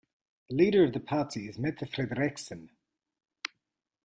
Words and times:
The 0.49 0.55
leader 0.55 0.83
of 0.83 0.93
the 0.93 0.99
party 0.99 1.47
is 1.47 1.59
Mette 1.59 1.81
Frederiksen. 1.87 2.69